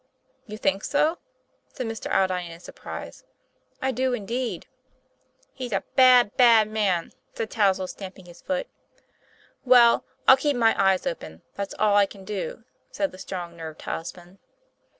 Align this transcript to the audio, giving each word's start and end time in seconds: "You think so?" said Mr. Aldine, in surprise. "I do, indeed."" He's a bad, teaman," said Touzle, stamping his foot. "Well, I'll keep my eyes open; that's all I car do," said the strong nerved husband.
"You 0.47 0.57
think 0.57 0.83
so?" 0.83 1.19
said 1.67 1.85
Mr. 1.85 2.11
Aldine, 2.11 2.49
in 2.49 2.59
surprise. 2.59 3.23
"I 3.83 3.91
do, 3.91 4.13
indeed."" 4.13 4.65
He's 5.53 5.73
a 5.73 5.83
bad, 5.95 6.35
teaman," 6.39 7.11
said 7.35 7.51
Touzle, 7.51 7.85
stamping 7.85 8.25
his 8.25 8.41
foot. 8.41 8.65
"Well, 9.63 10.03
I'll 10.27 10.37
keep 10.37 10.57
my 10.57 10.73
eyes 10.75 11.05
open; 11.05 11.43
that's 11.53 11.75
all 11.77 11.95
I 11.95 12.07
car 12.07 12.23
do," 12.23 12.63
said 12.89 13.11
the 13.11 13.19
strong 13.19 13.55
nerved 13.55 13.83
husband. 13.83 14.39